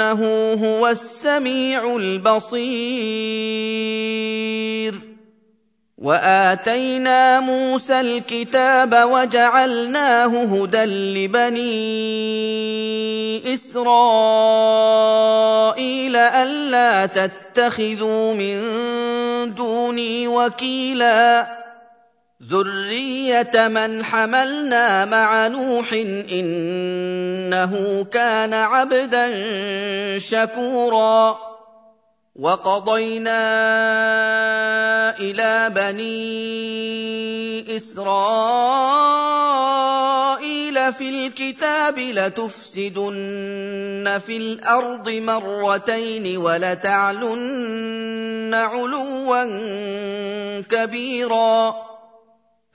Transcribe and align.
إنه 0.00 0.52
هو 0.64 0.88
السميع 0.88 1.96
البصير. 1.96 2.60
وآتينا 5.98 7.40
موسى 7.40 8.00
الكتاب 8.00 8.94
وجعلناه 9.10 10.44
هدى 10.44 10.84
لبني 10.84 11.60
إسرائيل 13.54 14.56
ألا 16.16 17.06
تتخذوا 17.06 18.34
من 18.34 18.60
دوني 19.54 20.28
وكيلا. 20.28 21.59
ذريه 22.50 23.68
من 23.68 24.04
حملنا 24.04 25.04
مع 25.04 25.46
نوح 25.48 25.92
انه 26.32 28.04
كان 28.12 28.54
عبدا 28.54 29.28
شكورا 30.18 31.38
وقضينا 32.36 33.40
إلى 35.18 35.70
بني 35.74 36.10
اسرائيل 37.76 38.40
في 40.92 41.08
الكتاب 41.08 41.98
لتفسدن 41.98 43.10
في 44.26 44.36
الأرض 44.36 45.10
مرتين 45.10 46.36
ولتعلن 46.36 47.74
علوا 48.54 49.44
كبيرا 50.60 51.89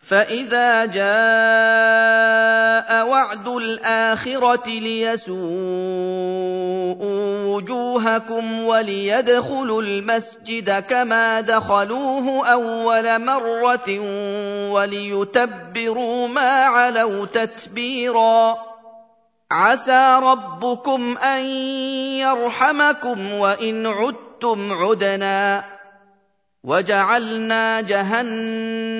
فاذا 0.00 0.84
جاء 0.86 1.06
وعد 3.06 3.48
الاخره 3.48 4.68
ليسوءوا 4.68 5.40
وجوهكم 7.46 8.62
وليدخلوا 8.64 9.82
المسجد 9.82 10.70
كما 10.70 11.40
دخلوه 11.40 12.48
اول 12.52 13.24
مره 13.24 13.98
وليتبروا 14.70 16.28
ما 16.28 16.64
علوا 16.64 17.26
تتبيرا 17.26 18.58
عسى 19.50 20.20
ربكم 20.22 21.18
ان 21.18 21.44
يرحمكم 22.20 23.32
وان 23.32 23.86
عدتم 23.86 24.72
عدنا 24.72 25.64
وجعلنا 26.64 27.80
جهنم 27.80 28.99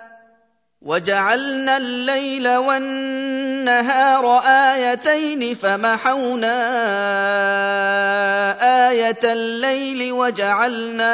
وجعلنا 0.81 1.77
الليل 1.77 2.47
والنهار 2.57 4.41
آيتين 4.45 5.55
فمحونا 5.55 6.57
آية 8.89 9.19
الليل 9.23 10.11
وجعلنا 10.11 11.13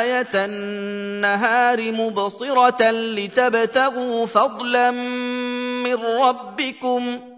آية 0.00 0.34
النهار 0.34 1.92
مبصرة 1.92 2.90
لتبتغوا 2.90 4.26
فضلا 4.26 4.90
من 4.90 5.94
ربكم 6.24 7.31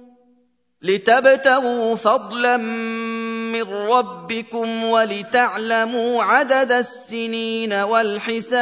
لتبتغوا 0.84 1.96
فضلا 1.96 2.56
من 2.56 3.62
ربكم 3.62 4.84
ولتعلموا 4.84 6.22
عدد 6.22 6.72
السنين 6.72 7.72
والحساب 7.72 8.54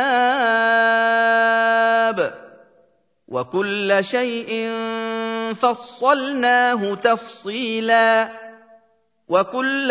وكل 3.29 3.99
شيء 4.01 4.71
فصلناه 5.55 6.95
تفصيلا 6.95 8.29
وكل 9.29 9.91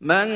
من 0.00 0.28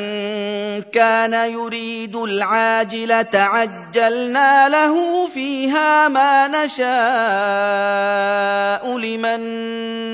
كان 0.82 1.32
يريد 1.52 2.16
العاجله 2.16 3.26
عجلنا 3.34 4.68
له 4.68 5.26
فيها 5.26 6.08
ما 6.08 6.48
نشاء 6.48 6.88
لمن 8.98 9.40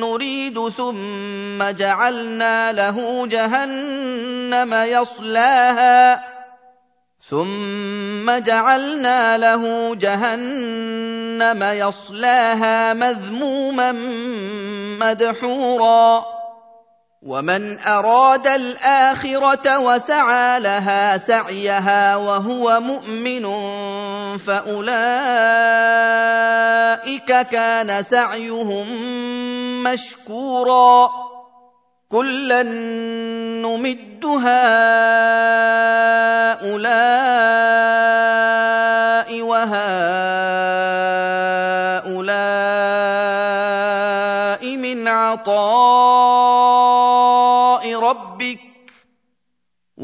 نريد 0.01 0.69
ثم 0.69 1.63
جعلنا 1.63 2.73
له 2.73 3.27
جهنم 3.27 4.75
يصلاها. 4.75 6.25
ثم 7.31 8.31
جعلنا 8.31 9.39
له 9.39 9.95
جهنم 9.95 11.63
يصلاها 11.63 12.95
مذموما 12.95 13.93
مدحورا. 15.01 16.25
ومن 17.25 17.79
أراد 17.81 18.47
الآخرة 18.47 19.79
وسعى 19.79 20.61
لها 20.61 21.19
سعيها 21.19 22.17
وهو 22.17 22.81
مؤمن 22.81 23.45
فأولئك 24.39 24.91
كان 27.49 28.03
سعيهم 28.03 28.87
مشكورا. 29.83 31.11
كلا 32.11 32.63
نمد 32.63 34.25
هؤلاء 34.25 34.65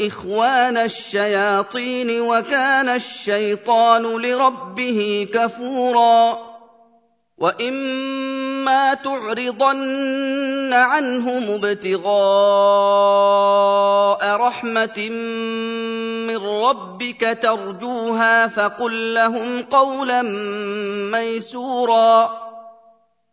إخوان 0.00 0.76
الشياطين 0.76 2.20
وكان 2.20 2.88
الشيطان 2.88 4.02
لربه 4.02 5.28
كفورا 5.34 6.38
وإما 7.38 8.94
تعرضن 8.94 10.72
عنهم 10.72 11.54
ابتغاء 11.54 12.16
رحمة 14.36 15.08
من 16.28 16.36
ربك 16.36 17.38
ترجوها 17.42 18.46
فقل 18.46 19.14
لهم 19.14 19.62
قولا 19.62 20.22
ميسورا 21.12 22.45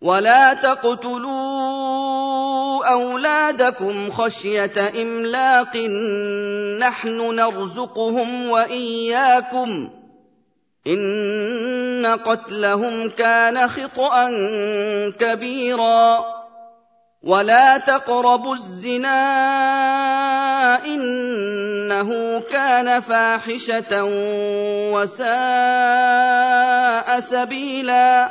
ولا 0.00 0.54
تقتلوا 0.54 2.00
اولادكم 2.92 4.10
خشيه 4.10 4.92
املاق 5.02 5.76
نحن 6.80 7.34
نرزقهم 7.34 8.50
واياكم 8.50 9.88
ان 10.86 12.06
قتلهم 12.24 13.08
كان 13.08 13.68
خطا 13.68 14.30
كبيرا 15.20 16.24
ولا 17.22 17.78
تقربوا 17.78 18.54
الزنا 18.54 19.20
انه 20.84 22.40
كان 22.50 23.00
فاحشه 23.00 24.04
وساء 24.94 25.30
سبيلا 27.20 28.30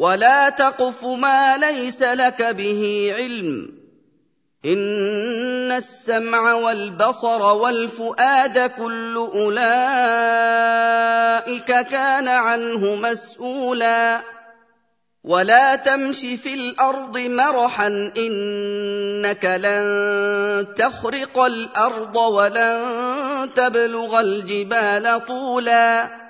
ولا 0.00 0.48
تقف 0.48 1.04
ما 1.04 1.56
ليس 1.56 2.02
لك 2.02 2.42
به 2.42 3.12
علم 3.18 3.68
ان 4.64 5.72
السمع 5.72 6.54
والبصر 6.54 7.42
والفؤاد 7.42 8.70
كل 8.70 9.16
اولئك 9.16 9.66
كان 11.66 12.28
عنه 12.28 12.94
مسؤولا 12.94 14.20
ولا 15.24 15.76
تمش 15.76 16.20
في 16.20 16.54
الأرض 16.54 17.18
مرحا 17.18 18.12
انك 18.16 19.44
لن 19.44 20.66
تخرق 20.76 21.38
الأرض 21.38 22.16
ولن 22.16 22.80
تبلغ 23.56 24.20
الجبال 24.20 25.26
طولا 25.26 26.29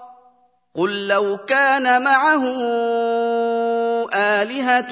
قل 0.75 1.07
لو 1.07 1.37
كان 1.37 2.01
معه 2.03 2.43
الهه 4.13 4.89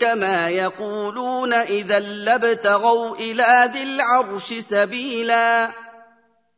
كما 0.00 0.48
يقولون 0.48 1.52
اذا 1.54 1.98
لابتغوا 1.98 3.16
إلى 3.16 3.70
ذي 3.72 3.82
العرش 3.82 4.54
سبيلا 4.54 5.68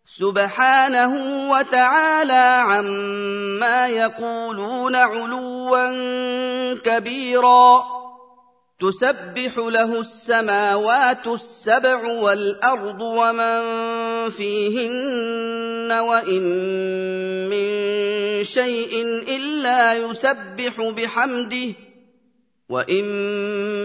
سبحانه 0.06 1.12
وتعالى 1.50 2.62
عما 2.66 3.88
يقولون 3.88 4.96
علوا 4.96 5.92
كبيرا 6.74 7.84
تسبح 8.80 9.58
له 9.58 10.00
السماوات 10.00 11.26
السبع 11.26 12.06
والارض 12.06 13.00
ومن 13.00 13.62
فيهن 14.30 15.92
وإن 15.92 16.42
من 17.50 18.44
شيء 18.44 19.02
إلا 19.36 19.94
يسبح 19.94 20.80
بحمده 20.80 21.72
وإن 22.68 23.04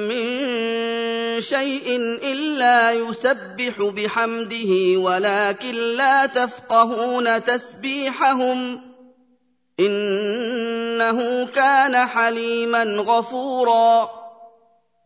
من 0.07 1.41
شيء 1.41 1.95
إلا 2.31 2.91
يسبح 2.91 3.81
بحمده 3.81 4.99
ولكن 4.99 5.75
لا 5.75 6.25
تفقهون 6.25 7.45
تسبيحهم 7.45 8.81
إنه 9.79 11.45
كان 11.45 12.07
حليما 12.07 12.83
غفورا 12.83 14.20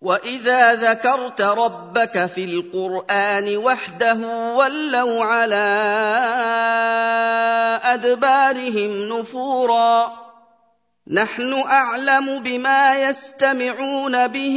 واذا 0.00 0.74
ذكرت 0.74 1.40
ربك 1.40 2.26
في 2.26 2.44
القران 2.44 3.56
وحده 3.56 4.16
ولوا 4.56 5.24
على 5.24 5.68
ادبارهم 7.84 9.08
نفورا 9.08 10.12
نحن 11.06 11.52
اعلم 11.52 12.42
بما 12.42 13.02
يستمعون 13.08 14.26
به 14.26 14.56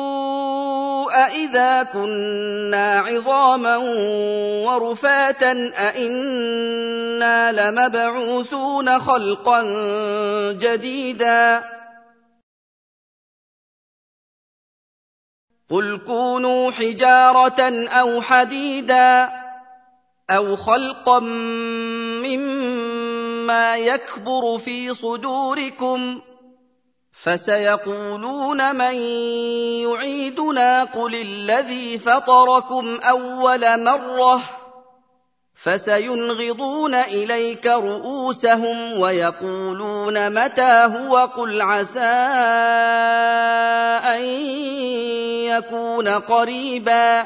أإذا 1.11 1.83
كنا 1.83 2.99
عظاما 2.99 3.77
ورفاتا 4.65 5.51
أإنا 5.75 7.51
لمبعوثون 7.51 8.99
خلقا 8.99 9.63
جديدا 10.51 11.63
قل 15.69 15.99
كونوا 16.07 16.71
حجاره 16.71 17.87
أو 17.87 18.21
حديدا 18.21 19.29
أو 20.29 20.55
خلقا 20.55 21.19
مما 22.23 23.77
يكبر 23.77 24.57
في 24.57 24.93
صدوركم 24.93 26.21
فسيقولون 27.13 28.75
من 28.75 28.93
يعيدنا 29.83 30.83
قل 30.83 31.15
الذي 31.15 31.99
فطركم 31.99 32.99
أول 33.03 33.83
مرة 33.83 34.41
فسينغضون 35.55 36.95
إليك 36.95 37.65
رؤوسهم 37.65 38.99
ويقولون 38.99 40.43
متى 40.43 40.89
هو 40.97 41.17
قل 41.17 41.61
عسى 41.61 41.99
أن 44.15 44.21
يكون 45.45 46.07
قريبا 46.07 47.25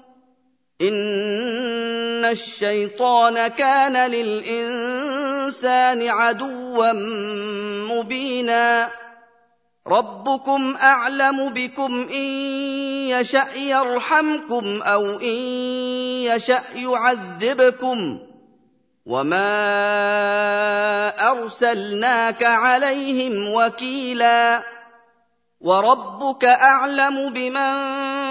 ان 0.81 2.25
الشيطان 2.25 3.47
كان 3.47 4.11
للانسان 4.11 6.07
عدوا 6.07 6.91
مبينا 7.93 8.89
ربكم 9.87 10.75
اعلم 10.75 11.49
بكم 11.49 12.07
ان 12.13 12.25
يشا 13.09 13.45
يرحمكم 13.55 14.81
أو 14.81 15.19
ان 15.19 15.37
يشا 16.25 16.61
يعذبكم 16.75 18.19
وما 19.05 19.49
ارسلناك 21.29 22.43
عليهم 22.43 23.53
وكيلا 23.53 24.61
وربك 25.61 26.45
اعلم 26.45 27.33
بمن 27.33 28.30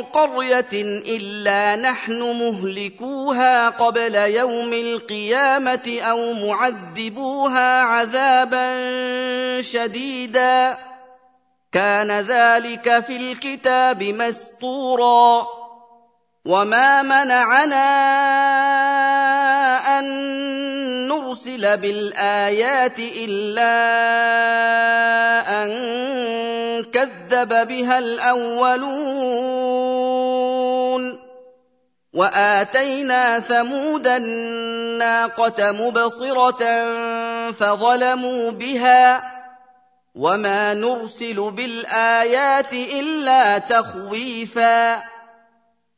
قرية 0.00 0.72
إلا 1.16 1.76
نحن 1.76 2.22
مهلكوها 2.22 3.68
قبل 3.68 4.14
يوم 4.14 4.72
القيامة 4.72 5.98
أو 6.00 6.32
معذبوها 6.32 7.82
عذابا 7.82 8.70
شديدا. 9.60 10.78
كان 11.72 12.10
ذلك 12.10 13.04
في 13.06 13.16
الكتاب 13.16 14.02
مسطورا 14.02 15.46
وما 16.44 17.02
منعنا 17.02 17.88
أن 19.98 20.04
نرسل 21.60 21.76
بالآيات 21.76 22.98
إلا 22.98 23.64
أن 25.64 25.70
كذب 26.84 27.68
بها 27.68 27.98
الأولون. 27.98 29.10
وآتينا 32.12 33.40
ثمود 33.40 34.06
الناقة 34.06 35.72
مبصرة 35.72 36.64
فظلموا 37.52 38.50
بها. 38.50 39.22
وما 40.14 40.74
نرسل 40.74 41.50
بالآيات 41.50 42.72
إلا 42.72 43.58
تخويفا. 43.58 45.19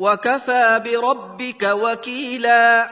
وكفى 0.00 0.82
بربك 0.84 1.62
وكيلا. 1.62 2.90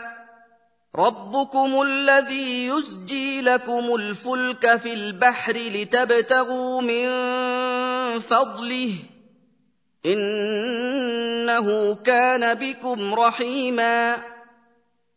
ربكم 0.97 1.83
الذي 1.83 2.66
يزجي 2.66 3.40
لكم 3.40 3.94
الفلك 3.94 4.77
في 4.77 4.92
البحر 4.92 5.57
لتبتغوا 5.57 6.81
من 6.81 7.09
فضله. 8.18 8.94
إنه 10.07 11.94
كان 11.94 12.55
بكم 12.55 13.14
رحيما. 13.14 14.16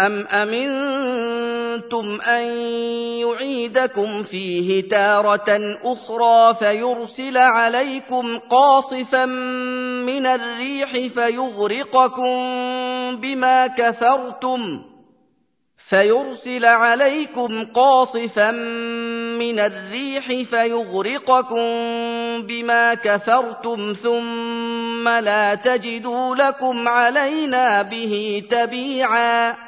ام 0.00 0.26
امنتم 0.32 2.20
ان 2.20 2.42
يعيدكم 3.18 4.22
فيه 4.22 4.88
تاره 4.88 5.78
أخرى 5.84 6.54
فيرسل 6.54 7.36
عليكم 7.36 8.38
قاصفا 8.38 9.24
من 9.24 10.26
الريح 10.26 10.90
فيغرقكم 10.90 12.30
بما 13.16 13.66
كفرتم 13.66 14.82
فيرسل 15.88 16.64
عليكم 16.64 17.64
قاصفا 17.64 18.50
من 19.40 19.58
الريح 19.58 20.26
فيغرقكم 20.26 21.62
بما 22.42 22.94
كفرتم 22.94 23.94
ثم 24.02 25.08
لا 25.08 25.54
تجدوا 25.54 26.34
لكم 26.36 26.88
علينا 26.88 27.82
به 27.82 28.42
تبيعا 28.50 29.67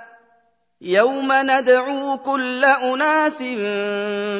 يوم 0.83 1.31
ندعو 1.31 2.17
كل 2.17 2.65
اناس 2.65 3.41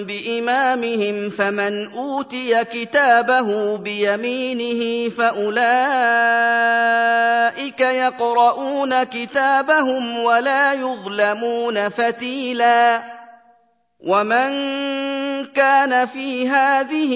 بامامهم 0.07 1.29
فمن 1.29 1.91
اوتي 1.91 2.63
كتابه 2.63 3.77
بيمينه 3.77 5.09
فاولئك 5.09 5.61
يقرؤون 7.79 9.03
كتابهم 9.03 10.19
ولا 10.19 10.73
يظلمون 10.73 11.89
فتيلا 11.89 13.01
ومن 13.99 14.51
كان 15.45 16.05
في 16.05 16.49
هذه 16.49 17.13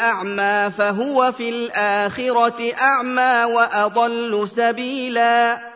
اعمى 0.00 0.70
فهو 0.78 1.32
في 1.32 1.48
الاخره 1.48 2.72
اعمى 2.80 3.44
واضل 3.54 4.48
سبيلا 4.48 5.75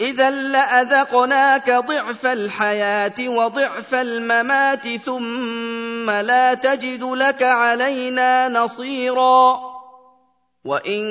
إذا 0.00 0.30
لأذقناك 0.30 1.70
ضعف 1.70 2.26
الحياة 2.26 3.28
وضعف 3.28 3.94
الممات 3.94 4.88
ثم 4.88 6.10
لا 6.10 6.54
تجد 6.54 7.04
لك 7.04 7.42
علينا 7.42 8.48
نصيرا. 8.48 9.60
وإن 10.64 11.04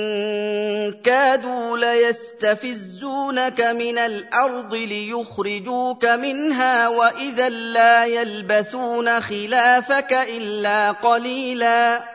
كادوا 1.04 1.78
ليستفزونك 1.78 3.62
من 3.62 3.98
الأرض 3.98 4.74
ليخرجوك 4.74 6.06
منها 6.06 6.88
وإذا 6.88 7.50
لا 7.50 8.06
يلبثون 8.06 9.22
خلافك 9.22 10.14
إلا 10.14 10.92
قليلا. 10.92 12.15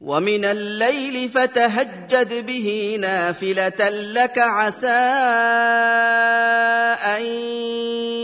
ومن 0.00 0.44
الليل 0.44 1.28
فتهجد 1.28 2.46
به 2.46 2.98
نافلة 3.00 3.88
لك 3.88 4.38
عسى 4.38 4.86
أن 7.16 7.22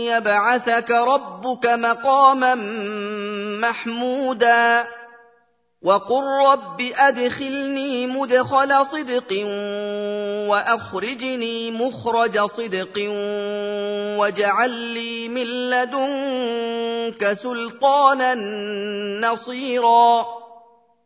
يبعثك 0.07 0.91
ربك 0.91 1.65
مقاما 1.65 2.55
محمودا. 3.61 4.83
وقل 5.81 6.23
رب 6.23 6.81
أدخلني 6.99 8.07
مدخل 8.07 8.85
صدق 8.85 9.45
وأخرجني 10.49 11.71
مخرج 11.71 12.45
صدق 12.45 13.09
واجعل 14.17 14.69
لي 14.69 15.27
من 15.27 15.69
لدنك 15.69 17.33
سلطانا 17.33 18.35
نصيرا. 19.27 20.44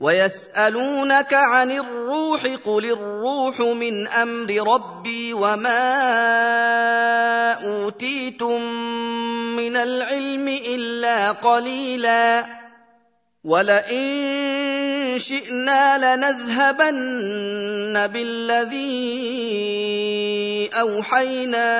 ويسألونك 0.00 1.34
عن 1.34 1.70
الروح 1.70 2.42
قل 2.64 2.84
الروح 2.84 3.60
من 3.60 4.08
أمر 4.08 4.72
ربي 4.72 5.34
وما 5.34 5.82
أوتيتم 7.52 8.60
من 9.56 9.76
العلم 9.76 10.48
إلا 10.48 11.30
قليلا 11.30 12.44
ولئن 13.44 15.18
شئنا 15.18 16.16
لنذهبن 16.16 18.06
بالذي 18.06 18.80
أوحينا 20.80 21.70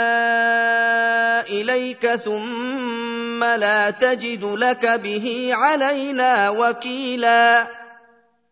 إليك 1.41 2.07
ثم 2.07 3.45
لا 3.45 3.91
تجد 3.91 4.45
لك 4.45 4.87
به 4.87 5.51
علينا 5.53 6.51
وكيلا 6.51 7.80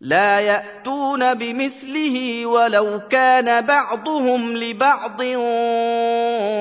لا 0.00 0.40
يأتون 0.40 1.34
بمثله 1.34 2.46
ولو 2.46 3.00
كان 3.10 3.66
بعضهم 3.66 4.56
لبعض 4.56 5.22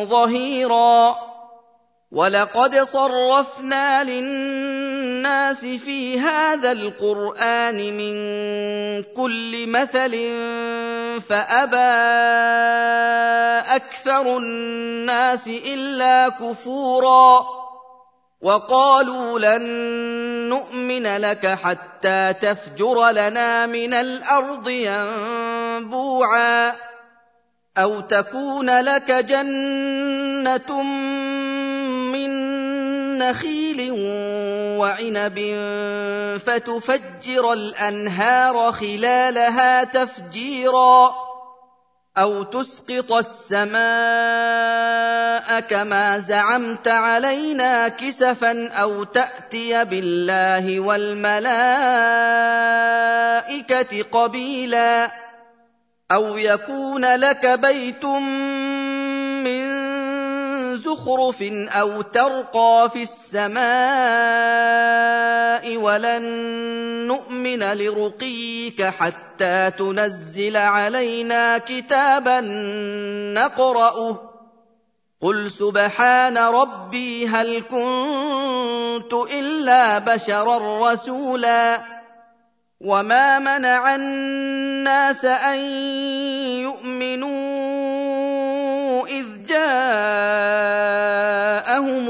ظهيرا. 0.09 1.15
ولقد 2.11 2.83
صرفنا 2.83 4.03
للناس 4.03 5.65
في 5.65 6.19
هذا 6.19 6.71
القرآن 6.71 7.75
من 7.75 8.15
كل 9.03 9.67
مثل 9.67 10.13
فأبى 11.29 11.77
أكثر 13.75 14.37
الناس 14.37 15.47
إلا 15.47 16.29
كفورا. 16.29 17.45
وقالوا 18.41 19.39
لن 19.39 19.63
نؤمن 20.49 20.66
لك 21.03 21.47
حتى 21.47 22.33
تفجر 22.41 23.09
لنا 23.09 23.65
من 23.65 23.93
الأرض 23.93 24.69
ينبوعا 24.69 26.73
أو 27.77 27.99
تكون 27.99 28.79
لك 28.79 29.11
جنة 29.11 30.83
من 32.11 32.29
نخيل 33.17 33.91
وعنب 34.79 35.37
فتفجر 36.45 37.53
الأنهار 37.53 38.71
خلالها 38.71 39.83
تفجيرا 39.83 41.26
أو 42.17 42.43
تسقط 42.43 43.11
السماء 43.11 43.77
كما 45.59 46.19
زعمت 46.19 46.87
علينا 46.87 47.87
كسفا 47.87 48.67
أو 48.67 49.03
تأتي 49.03 49.85
بالله 49.85 50.79
والملائكة 50.79 51.47
قبيلا 54.11 55.11
أو 56.11 56.37
يكون 56.37 57.15
لك 57.15 57.45
بيت 57.45 58.05
زخرف 60.97 61.41
أو 61.69 62.01
ترقى 62.01 62.89
في 62.93 63.01
السماء 63.01 63.57
ولن 65.77 66.23
نؤمن 67.07 67.63
لرقيك 67.63 68.83
حتى 68.83 69.71
تنزل 69.77 70.57
علينا 70.57 71.57
كتابا 71.57 72.41
نقرأه. 73.33 74.21
قل 75.21 75.51
سبحان 75.51 76.37
ربي 76.37 77.27
هل 77.27 77.63
كنت 77.71 79.13
إلا 79.13 79.97
بشرا 79.97 80.91
رسولا. 80.91 81.79
وما 82.81 83.39
منع 83.39 83.95
الناس 83.95 85.25
أن 85.25 85.57
يؤمنوا 86.61 87.46
جاءهم 89.47 89.65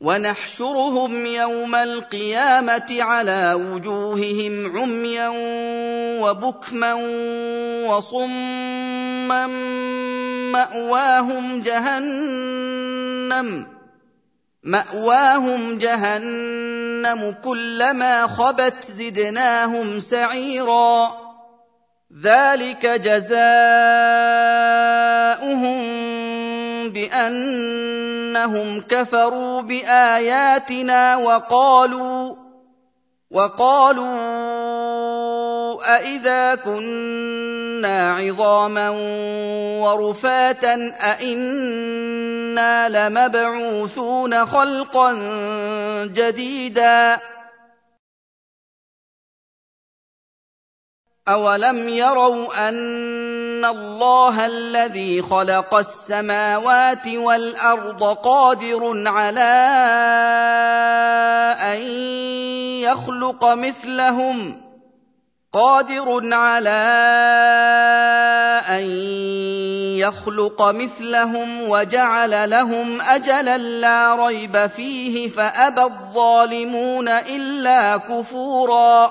ونحشرهم 0.00 1.26
يوم 1.26 1.74
القيامة 1.74 2.96
على 3.02 3.54
وجوههم 3.54 4.76
عميا 4.78 5.28
وبكما 6.20 6.94
وصما 7.88 9.46
مأواهم 10.52 11.62
جهنم 11.62 12.96
مأواهم 14.62 15.78
جهنم 15.78 17.34
كلما 17.44 18.26
خبت 18.26 18.84
زدناهم 18.84 20.00
سعيرا 20.00 21.26
ذلك 22.22 22.86
جزاؤهم 22.86 23.36
بأنهم 26.96 28.80
كفروا 28.80 29.60
بآياتنا 29.62 31.16
وقالوا 31.16 32.36
وقالوا 33.30 34.06
أإذا 35.96 36.54
كنا 36.54 38.16
عظاما 38.16 38.90
ورفاتا 39.84 40.74
أإنا 41.00 42.88
لمبعوثون 42.88 44.46
خلقا 44.46 45.12
جديدا. 46.04 47.18
أولم 51.28 51.88
يروا 51.88 52.68
أن 52.68 52.74
الله 53.64 54.46
الذي 54.46 55.22
خلق 55.22 55.74
السماوات 55.74 57.06
والأرض 57.06 58.02
قادر 58.02 59.02
على 59.06 59.56
أن 61.72 61.78
يخلق 62.82 63.44
مثلهم 63.44 64.60
ۖ 64.62 64.66
قادر 65.56 66.34
على 66.34 66.82
ان 68.68 68.84
يخلق 69.98 70.62
مثلهم 70.62 71.70
وجعل 71.70 72.50
لهم 72.50 73.00
اجلا 73.00 73.58
لا 73.58 74.26
ريب 74.26 74.66
فيه 74.66 75.28
فابى 75.28 75.82
الظالمون 75.82 77.08
الا 77.08 77.96
كفورا 77.96 79.10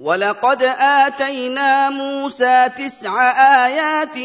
ولقد 0.00 0.62
اتينا 0.80 1.90
موسى 1.90 2.68
تسع 2.78 3.12
ايات 3.66 4.16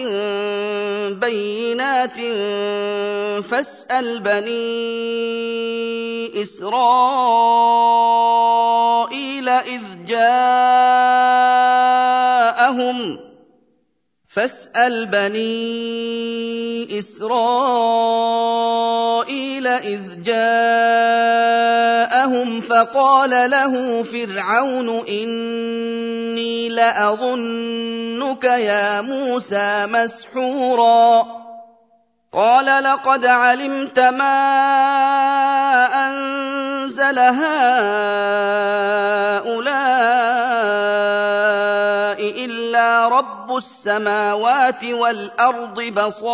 بينات 1.19 2.19
فاسال 3.43 4.19
بني 4.19 4.55
اسرائيل 6.43 7.09
اذ 9.49 9.81
جاءهم 10.07 10.39
فاسال 14.27 15.05
بني 15.05 16.99
اسرائيل 16.99 17.27
اذ 19.67 20.23
جاءهم 20.23 21.64
فقال 22.62 23.52
له 23.52 24.04
فرعون 24.04 24.89
إني 25.08 26.70
لأظنك 26.70 28.44
يا 28.44 29.02
موسى 29.02 29.86
مسحورا. 29.86 31.26
قال 32.34 32.84
لقد 32.84 33.26
علمت 33.26 34.00
ما 34.00 34.38
أنزل 36.08 37.20
هؤلاء 37.20 37.56
رب 43.25 43.57
السماوات 43.57 44.83
والارض 44.83 45.81
بصائر 45.81 46.29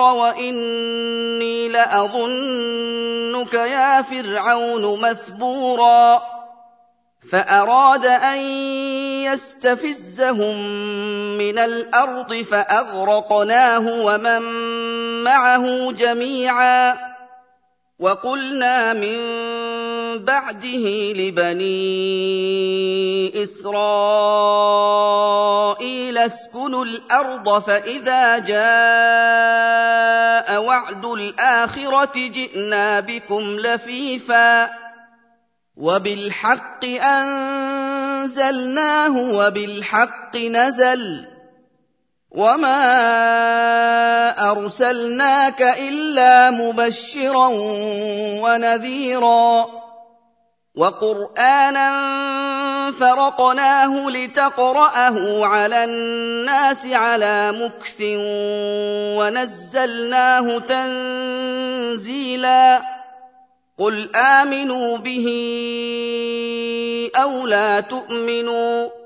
واني 0.00 1.68
لاظنك 1.68 3.54
يا 3.54 4.02
فرعون 4.02 5.00
مثبورا 5.00 6.22
فاراد 7.32 8.06
ان 8.06 8.38
يستفزهم 9.26 10.56
من 11.38 11.58
الأرض 11.58 12.34
فاغرقناه 12.34 14.04
ومن 14.04 14.42
معه 15.24 15.92
جميعا 15.92 16.96
وقلنا 17.98 18.92
من 18.92 19.16
بعده 20.18 21.12
لبني 21.12 21.76
إسرائيل 23.42 23.76
اسكنوا 26.18 26.84
الأرض 26.84 27.58
فإذا 27.62 28.38
جاء 28.38 28.56
وعد 30.62 31.04
الآخرة 31.04 32.12
جئنا 32.14 33.00
بكم 33.00 33.42
لفيفا 33.42 34.70
وبالحق 35.76 36.84
أنزلناه 38.04 38.76
وبالحق 39.18 40.36
نزل 40.36 41.26
وما 42.30 42.80
أرسلناك 44.50 45.62
إلا 45.62 46.50
مبشرا 46.50 47.48
ونذيرا 48.42 49.66
وقرآنا 50.76 51.88
فرقناه 53.00 54.10
لتقرأه 54.10 55.46
على 55.46 55.84
الناس 55.84 56.86
على 56.86 57.52
مكث 57.52 58.00
ونزلناه 59.18 60.58
تنزيلا. 61.92 62.82
قل 63.78 64.16
آمنوا 64.16 64.96
به 64.96 65.26
أو 67.16 67.46
لا 67.46 67.80
تؤمنوا. 67.80 69.05